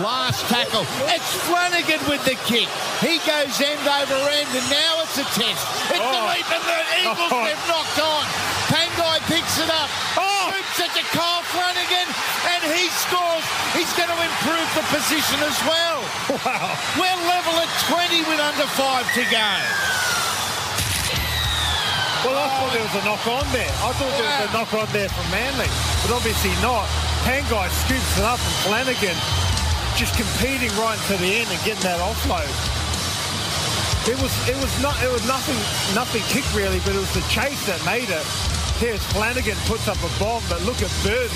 [0.00, 0.88] Last tackle.
[1.12, 2.64] It's Flanagan with the kick.
[3.04, 5.60] He goes end over end, and now it's a test.
[5.92, 6.32] It's the Oh.
[6.32, 7.44] leap, and the Eagles Oh.
[7.44, 8.24] have knocked on.
[8.72, 9.90] Pangai picks it up.
[10.16, 10.48] Oh.
[10.48, 12.08] Scoops it to Kyle Flanagan,
[12.56, 13.44] and he scores.
[13.76, 16.00] He's going to improve the position as well.
[16.40, 16.72] Wow.
[16.96, 19.50] We're level at 20 with under five to go.
[22.24, 23.68] Well, I thought there was a knock on there.
[23.82, 25.68] I thought there was a knock on there from Manly,
[26.00, 26.88] but obviously not.
[27.26, 29.16] Pangai scoops it up and Flanagan
[30.02, 32.50] just competing right to the end and getting that offload.
[34.10, 35.54] It was it was not it was nothing
[35.94, 38.26] nothing kick really, but it was the chase that made it.
[38.82, 41.30] Here's Flanagan puts up a bomb, but look at Burton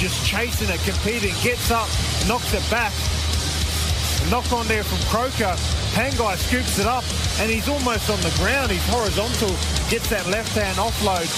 [0.00, 1.84] just chasing it, competing, gets up,
[2.24, 2.96] knocks it back.
[4.32, 5.52] Knock on there from Croker.
[5.92, 7.04] Pangai scoops it up
[7.44, 8.70] and he's almost on the ground.
[8.70, 9.52] He's horizontal,
[9.92, 11.28] gets that left hand offload.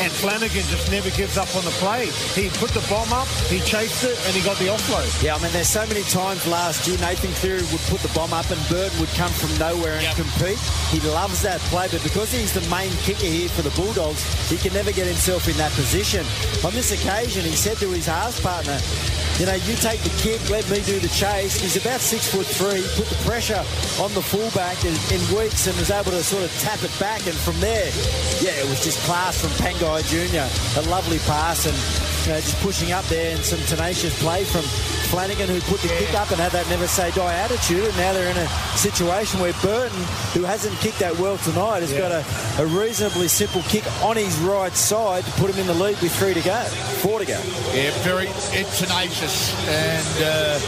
[0.00, 2.06] And Flanagan just never gives up on the play.
[2.32, 5.04] He put the bomb up, he chased it, and he got the offload.
[5.22, 8.32] Yeah, I mean, there's so many times last year Nathan Cleary would put the bomb
[8.32, 10.16] up and Burton would come from nowhere and Yep.
[10.16, 10.58] compete.
[10.88, 14.56] He loves that play, but because he's the main kicker here for the Bulldogs, he
[14.56, 16.24] can never get himself in that position.
[16.64, 18.80] On this occasion, he said to his halves partner,
[19.40, 21.58] you know, you take the kick, let me do the chase.
[21.58, 23.64] He's about six foot three, put the pressure
[23.98, 27.26] on the fullback in, in weeks and was able to sort of tap it back.
[27.26, 27.88] And from there,
[28.44, 30.44] yeah, it was just class from Pangai Jr.
[30.78, 34.62] A lovely pass and you know, just pushing up there and some tenacious play from
[35.10, 37.84] Flanagan who put the kick up and had that never say die attitude.
[37.84, 39.98] And now they're in a situation where Burton,
[40.34, 42.24] who hasn't kicked that well tonight, has got a,
[42.62, 46.14] a reasonably simple kick on his right side to put him in the lead with
[46.16, 46.62] three to go,
[47.02, 47.40] four to go.
[47.74, 48.26] Yeah, very
[48.76, 50.58] tenacious, and uh,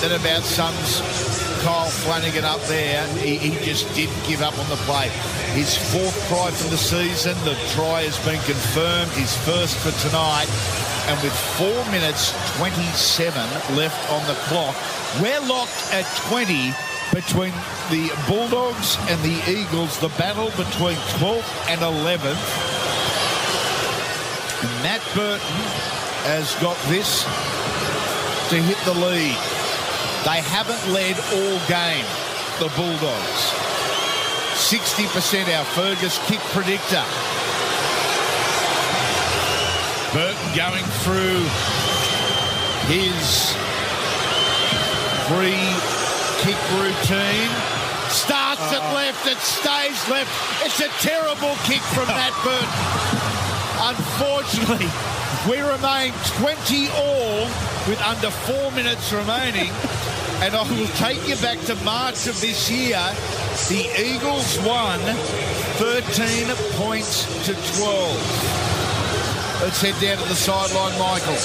[0.00, 3.06] that about sums Kyle Flanagan up there.
[3.18, 5.08] He, he just didn't give up on the play.
[5.52, 7.36] His fourth try for the season.
[7.44, 9.10] The try has been confirmed.
[9.12, 10.48] His first for tonight.
[11.08, 14.76] And with four minutes 27 left on the clock,
[15.20, 16.72] we're locked at 20
[17.12, 17.52] between
[17.90, 19.98] the Bulldogs and the Eagles.
[20.00, 22.40] The battle between 12th and 11th.
[24.80, 25.60] Matt Burton
[26.24, 27.24] has got this
[28.48, 29.49] to hit the lead.
[30.24, 32.04] They haven't led all game,
[32.60, 33.40] the Bulldogs.
[34.60, 37.02] 60% our Fergus kick predictor.
[40.12, 41.40] Burton going through
[42.92, 43.56] his
[45.32, 45.64] free
[46.44, 47.50] kick routine.
[48.10, 50.30] Starts at left, it stays left.
[50.66, 53.49] It's a terrible kick from Matt Burton.
[53.82, 54.88] Unfortunately,
[55.48, 57.44] we remain 20 all
[57.88, 59.72] with under four minutes remaining.
[60.40, 62.96] And I will take you back to March of this year.
[63.68, 64.98] The Eagles won
[65.76, 66.48] 13
[66.80, 67.60] points to 12.
[69.60, 71.36] Let's head down to the sideline, Michael.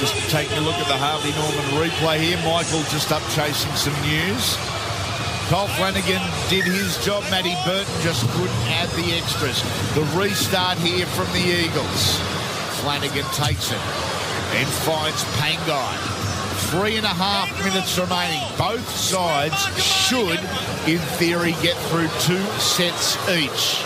[0.00, 2.38] Just taking a look at the Harvey Norman replay here.
[2.38, 4.77] Michael just up chasing some news.
[5.48, 6.20] Kyle Flanagan
[6.50, 7.22] did his job.
[7.30, 9.62] Matty Burton just couldn't add the extras.
[9.94, 12.20] The restart here from the Eagles.
[12.84, 13.80] Flanagan takes it
[14.52, 15.96] and finds Pangai.
[16.68, 18.44] Three and a half minutes remaining.
[18.58, 20.38] Both sides should,
[20.86, 23.80] in theory, get through two sets each.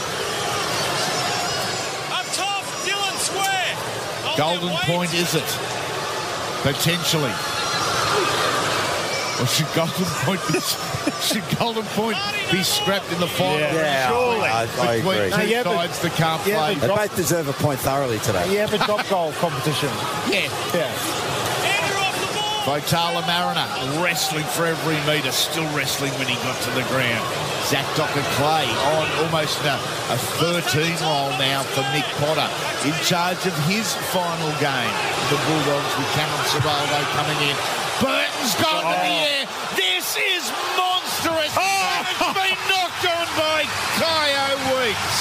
[2.11, 4.37] Up top, Dylan Square.
[4.37, 5.47] Golden point, is it?
[6.67, 7.31] Potentially.
[9.39, 10.59] Or should Golden Point be,
[11.21, 12.19] should Golden Point
[12.51, 13.59] be scrapped in the final?
[13.61, 14.49] Yeah, Surely.
[14.49, 15.31] I- I between agree.
[15.31, 16.75] two No, yeah, but- sides that can't yeah, play.
[16.77, 18.51] They both deserve a point thoroughly today.
[18.53, 19.91] You have a drop goal competition.
[20.31, 20.49] Yeah.
[20.75, 20.91] Yeah.
[21.65, 22.81] Andrew off the ball.
[22.81, 27.25] Faitala-Mariner wrestling for every metre, still wrestling when he got to the ground.
[27.67, 28.67] Zach Docker Clay
[28.99, 29.79] on almost a,
[30.11, 32.49] a 13 roll now for Mick Potter
[32.87, 34.95] in charge of his final game.
[35.31, 37.57] The Bulldogs with Cameron Ciraldo coming in.
[38.03, 39.31] Burton's gone to the oh.
[39.31, 39.47] air.
[39.79, 41.55] This is monstrous.
[41.55, 43.63] And it's been knocked on by
[43.95, 45.21] Kaeo Weekes.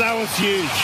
[0.00, 0.80] That was huge.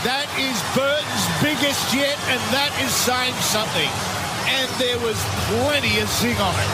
[0.00, 3.92] That is Burton's biggest yet, and that is saying something.
[4.48, 5.20] And there was
[5.52, 6.72] plenty of zing on it.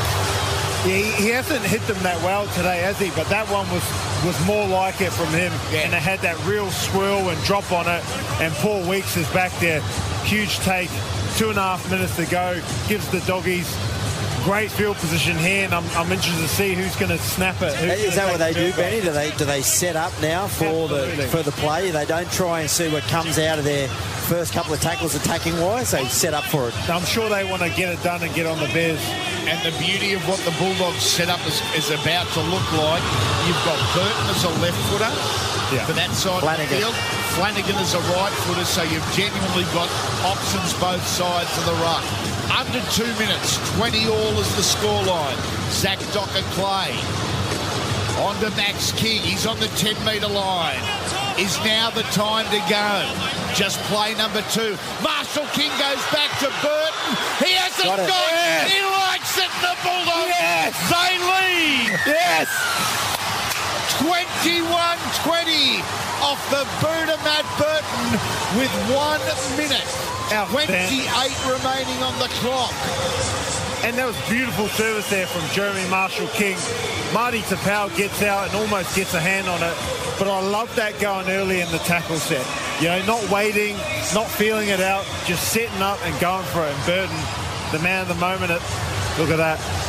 [0.87, 3.11] Yeah, he, he hasn't hit them that well today, has he?
[3.19, 3.83] But that one was
[4.23, 5.51] was more like it from him.
[5.75, 5.91] Yeah.
[5.91, 8.07] And it had that real swirl and drop on it.
[8.39, 9.83] And Paul Weeks is back there.
[10.23, 10.91] Huge take.
[11.35, 12.63] Two and a half minutes to go.
[12.87, 13.67] Gives the doggies
[14.49, 15.67] great field position here.
[15.67, 17.75] And I'm, I'm interested to see who's going to snap it.
[17.77, 19.01] Who's Is that what they do, the Benny?
[19.05, 21.17] Do they do they set up now for Absolutely.
[21.17, 21.91] the for the play?
[21.91, 23.89] They don't try and see what comes out of their
[24.33, 25.91] first couple of tackles attacking wise.
[25.91, 26.75] They set up for it.
[26.89, 29.01] I'm sure they want to get it done and get on the Bears.
[29.53, 33.05] And the beauty of what the Bulldogs set up is, is about to look like,
[33.45, 35.13] you've got Burton as a left footer
[35.77, 35.85] Yeah.
[35.85, 36.65] for that side Flanagan.
[36.65, 36.97] of the field.
[37.37, 39.89] Flanagan is a right footer, so you've genuinely got
[40.25, 42.05] options both sides of the ruck.
[42.51, 45.37] Under two minutes, 20 all is the scoreline.
[45.71, 46.97] Zach Docker Clay.
[48.25, 49.23] On to Max King.
[49.23, 50.81] He's on the 10 metre line.
[51.39, 53.07] Is now the time to go.
[53.55, 54.77] Just play number two.
[55.05, 57.11] Marshall King goes back to Burton.
[57.39, 58.67] He hasn't Got got, it.
[58.67, 58.73] it.
[58.75, 59.51] He likes it.
[59.63, 60.35] The Bulldogs.
[60.35, 60.75] Yes.
[60.91, 62.01] They lead.
[62.07, 62.49] Yes.
[64.09, 65.85] 21-20
[66.25, 68.17] off the boot of Matt Burton
[68.57, 69.21] with one
[69.61, 69.85] minute.
[70.33, 71.05] Outstanding.
[71.05, 72.73] 28 remaining on the clock.
[73.85, 76.57] And that was beautiful service there from Jeremy Marshall King.
[77.13, 79.77] Marty Taupau gets out and almost gets a hand on it.
[80.19, 82.47] But I love that going early in the tackle set.
[82.81, 83.77] You know, not waiting,
[84.15, 86.73] not feeling it out, just setting up and going for it.
[86.73, 87.17] And Burton,
[87.73, 88.63] the man of the moment, it,
[89.19, 89.88] look at that.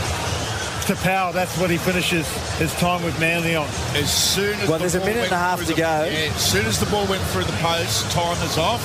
[0.90, 2.26] Taupau, that's what he finishes
[2.58, 3.68] his time with Manly on.
[3.94, 5.74] As soon as Well, the there's a ball minute and went a half through to
[5.76, 6.04] the- go.
[6.10, 8.82] Yeah, as soon as the ball went through the post, time is off.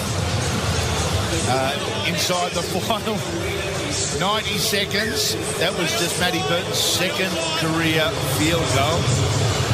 [1.48, 3.16] Uh, inside the final
[4.20, 5.34] 90 seconds.
[5.58, 7.32] That was just Matty Burton's second
[7.64, 8.04] career
[8.36, 9.00] field goal.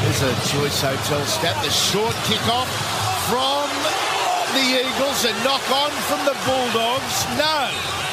[0.07, 1.61] There's a Choice Hotel stat.
[1.63, 2.67] The short kickoff
[3.27, 3.67] from
[4.53, 7.15] the Eagles and knock on from the Bulldogs.
[7.37, 7.69] No,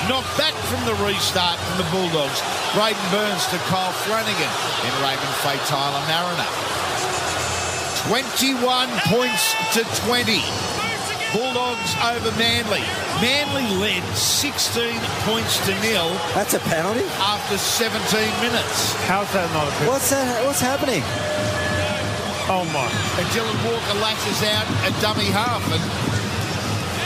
[0.08, 2.40] knock back from the restart from the Bulldogs.
[2.74, 4.52] Braidon Burns to Kyle Flanagan
[4.84, 6.48] and Raymond Faitala-Mariner.
[8.08, 10.40] 21 points to 20.
[11.32, 12.80] Bulldogs over Manly.
[13.20, 14.96] Manly led 16
[15.28, 17.04] points to nil That's a penalty.
[17.20, 18.00] after 17
[18.40, 18.94] minutes.
[19.04, 19.88] How's that not a bit?
[19.88, 20.44] What's that?
[20.46, 21.02] What's happening?
[22.48, 22.88] Oh my.
[23.20, 25.84] And Dylan Walker lashes out a dummy half and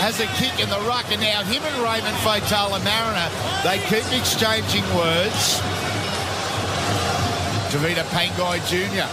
[0.03, 1.07] has a kick in the ruck.
[1.15, 3.31] And now him and Raymond Faitala-Mariner,
[3.63, 5.63] they keep exchanging words.
[7.71, 9.07] Tevita Pangai Jr.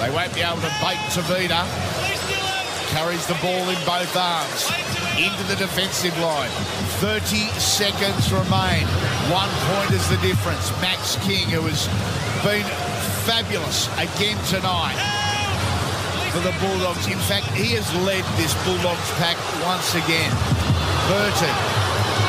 [0.00, 1.68] They won't be able to bait Tevita.
[2.96, 4.72] Carries the ball in both arms.
[5.20, 6.50] Into the defensive line.
[7.04, 8.88] 30 seconds remain.
[9.28, 10.72] One point is the difference.
[10.80, 11.84] Max King, who has
[12.40, 12.64] been
[13.28, 15.15] fabulous again tonight
[16.36, 17.08] for the Bulldogs.
[17.08, 20.28] In fact, he has led this Bulldogs pack once again.
[21.08, 21.56] Burton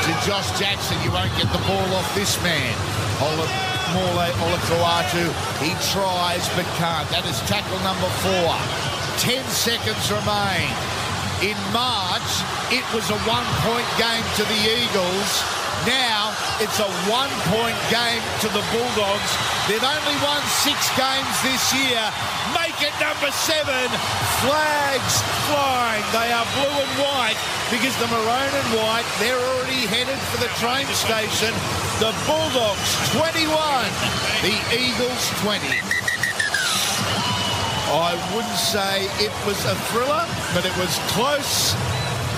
[0.07, 0.95] to Josh Jackson.
[1.04, 2.71] You won't get the ball off this man.
[3.19, 5.27] Olakau'atu.
[5.59, 7.04] He tries but can't.
[7.12, 8.56] That is tackle number four.
[9.19, 10.71] Ten seconds remain.
[11.44, 12.31] In March,
[12.71, 15.31] it was a one-point game to the Eagles.
[15.83, 16.31] Now
[16.63, 19.31] it's a one-point game to the Bulldogs.
[19.68, 22.00] They've only won six games this year.
[22.88, 23.89] It number seven.
[24.39, 25.19] Flags
[25.51, 26.07] flying.
[26.16, 27.36] They are blue and white
[27.68, 31.51] because the maroon and white, they're already headed for the train station.
[32.00, 33.44] The Bulldogs 21,
[34.39, 35.68] the Eagles 20.
[37.92, 40.24] I wouldn't say it was a thriller,
[40.56, 41.75] but it was close.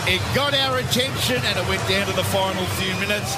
[0.10, 3.38] It got our attention and it went down to the final few minutes.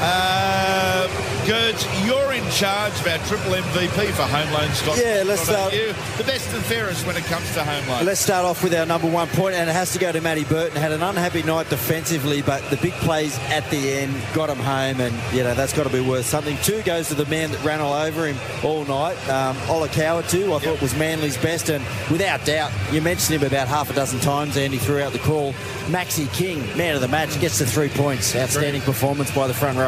[0.00, 1.08] Uh,
[1.44, 4.80] Gerds, you're in charge of our triple MVP for home loans.
[5.02, 8.04] Yeah, let's start- The best and fairest when it comes to home loans.
[8.04, 10.44] Let's start off with our number one point, and it has to go to Matty
[10.44, 10.76] Burton.
[10.76, 15.00] Had an unhappy night defensively, but the big plays at the end got him home,
[15.00, 16.56] and you know that's got to be worth something.
[16.62, 20.54] Two goes to the man that ran all over him all night, um, Olakau'atu.
[20.54, 24.20] I thought was Manly's best, and without doubt, you mentioned him about half a dozen
[24.20, 25.54] times, Andy, throughout the call.
[25.88, 28.36] Maxi King, man of the match, gets the three points.
[28.36, 29.78] Outstanding performance by the front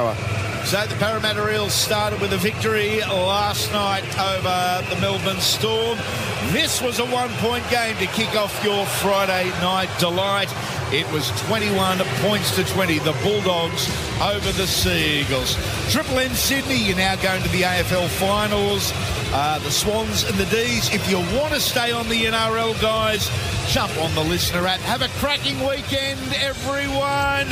[0.64, 5.98] So the Parramatta Eels started with a victory last night over the Melbourne Storm.
[6.52, 10.48] This was a one-point game to kick off your Friday night delight.
[10.92, 12.98] It was 21 points to 20.
[13.00, 13.88] The Bulldogs
[14.22, 15.56] over the Sea Eagles.
[15.92, 18.92] Triple M Sydney, you're now going to the AFL finals.
[19.32, 20.92] Uh, the Swans and the D's.
[20.92, 23.30] If you want to stay on the NRL, guys,
[23.70, 24.80] jump on the listener app.
[24.80, 27.46] Have a cracking weekend, everyone.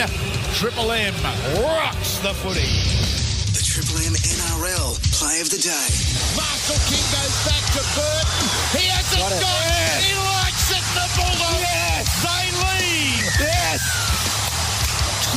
[0.58, 1.14] Triple M
[1.62, 2.66] rocks the footy.
[3.54, 5.88] The Triple M NRL Play of the Day.
[6.34, 8.50] Marshall King goes back to Burton.
[8.74, 10.02] He hasn't Got got, it.
[10.02, 10.02] it.
[10.02, 10.82] He likes it.
[10.98, 11.62] The Bulldogs.
[11.62, 12.10] Yes.
[12.26, 13.22] They lead.
[13.38, 13.86] Yes.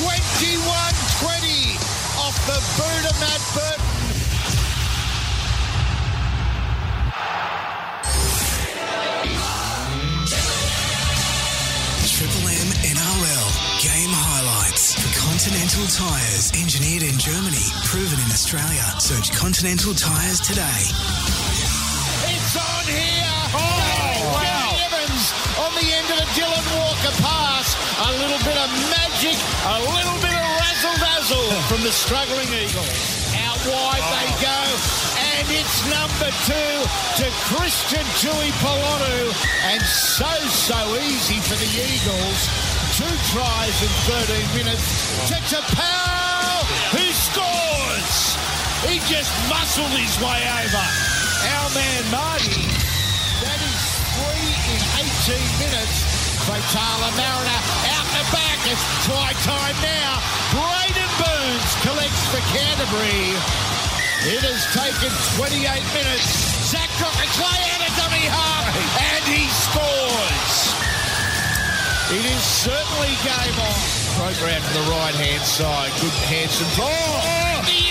[0.02, 1.01] 21-20
[16.02, 16.50] Tyres.
[16.58, 17.62] Engineered in Germany.
[17.86, 18.82] Proven in Australia.
[18.98, 20.82] Search Continental Tyres today.
[22.26, 23.38] It's on here.
[23.54, 24.82] Oh, wow.
[24.82, 25.26] Evans
[25.62, 27.78] on the end of a Dylan Walker pass.
[28.02, 32.98] A little bit of magic, a little bit of razzle dazzle from the struggling Eagles.
[33.46, 34.42] Out wide they oh.
[34.42, 34.60] go,
[35.22, 36.74] and And it's number two
[37.18, 39.34] to Christian Tui Polonu.
[39.74, 42.40] And so, so easy for the Eagles.
[42.94, 44.86] Two tries in 13 minutes
[45.30, 45.91] to Taupau,
[49.72, 50.86] just muscled his way over.
[51.48, 52.68] Our man Marty.
[53.40, 53.80] That is
[54.20, 54.82] three in
[55.32, 55.96] 18 minutes.
[56.44, 57.62] Faitala-Mariner
[57.96, 58.60] out the back.
[58.68, 60.20] It's try time now.
[60.52, 63.32] Braidon Burns collects for Canterbury.
[64.28, 65.64] It has taken 28
[65.96, 66.28] minutes.
[66.68, 70.54] Zach Crocker try out a dummy half, and he scores.
[72.12, 73.80] It is certainly game on.
[74.20, 75.92] Program to the right hand side.
[76.02, 76.92] Good handsome draw.
[76.92, 77.91] Oh,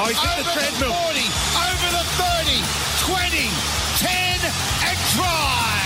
[0.00, 0.96] Oh, he's hit the over treadmill.
[1.12, 1.20] 40.
[1.60, 2.56] Over the 30.
[3.04, 3.52] 20.
[4.00, 4.40] 10.
[4.88, 5.76] And try.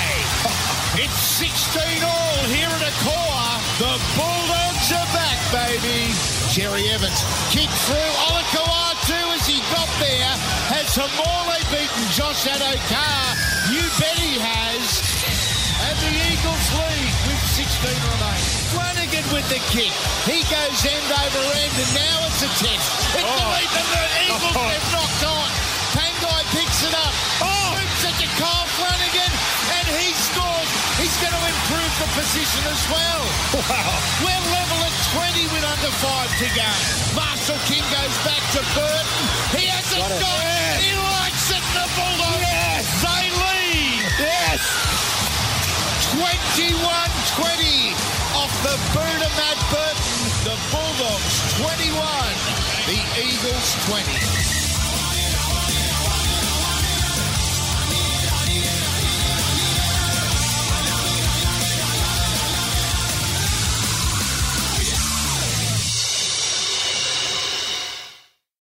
[1.02, 3.58] It's 16 all here at Accor.
[3.82, 6.14] The Bulldogs are back, baby.
[6.46, 8.14] Cherry-Evans kick through.
[8.30, 10.30] Olakau'atu as he got there.
[10.70, 13.13] Has Haumole beaten Josh Addo-Carr?
[19.34, 19.90] With the kick.
[20.30, 22.86] He goes end over end, and now it's a test.
[23.18, 23.50] It's the Oh.
[23.58, 24.62] lead that the Eagles Oh.
[24.70, 25.48] have knocked on.
[25.90, 27.14] Pangai picks it up.
[27.42, 27.74] Oh!
[27.74, 29.32] Moves it to Kyle Flanagan,
[29.74, 30.70] and he scores.
[31.02, 33.22] He's going to improve the position as well.
[33.58, 33.90] Wow.
[34.22, 36.70] We're level at 20 with under five to go.
[37.18, 39.24] Marshall King goes back to Burton.
[39.58, 40.46] He hasn't Got got it.
[40.46, 40.78] it.
[40.86, 41.64] He likes it.
[41.74, 42.38] The Bulldogs.
[42.38, 42.86] Yes.
[43.02, 44.02] They lead.
[44.30, 44.62] Yes.
[46.14, 47.83] 21-20 off
[48.64, 50.14] the boot of Matt Burton.
[50.48, 52.00] The Bulldogs 21.
[52.86, 54.43] The Eagles 20.